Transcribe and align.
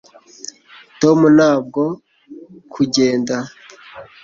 tom 1.01 1.19
ntabwo 1.37 1.83
kugenda 2.73 3.35